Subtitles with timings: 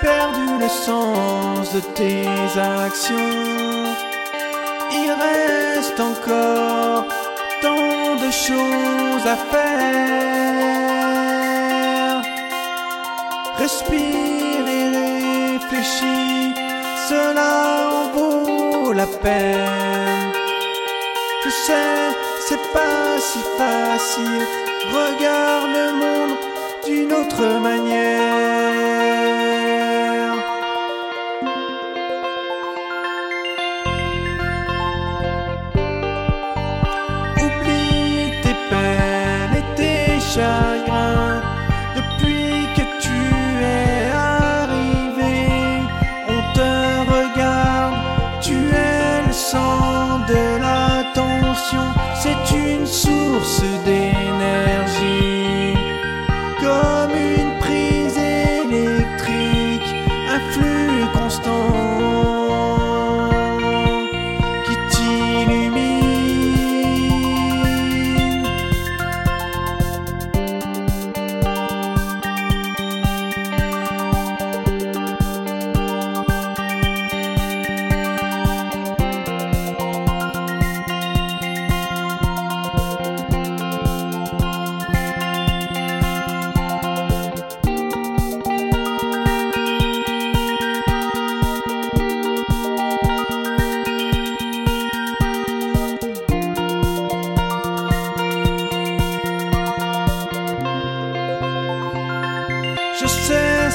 [0.00, 2.26] perdu le sens de tes
[2.58, 3.84] actions?
[4.92, 7.04] Il reste encore
[7.62, 9.76] tant de choses à faire.
[13.58, 14.88] Respire et
[15.54, 16.54] réfléchis,
[17.08, 17.52] cela
[17.98, 20.32] en vaut la peine.
[21.44, 22.10] Je sais,
[22.48, 24.46] c'est pas si facile.
[24.92, 26.36] Regarde le monde
[26.86, 28.05] d'une autre manière.
[52.14, 54.25] C'est une source d'énergie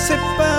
[0.00, 0.49] c'est pas